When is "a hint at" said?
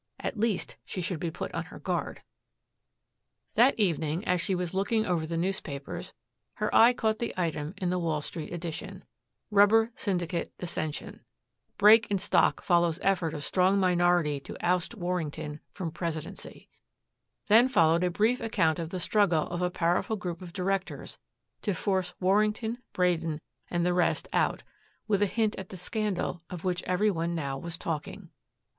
25.21-25.69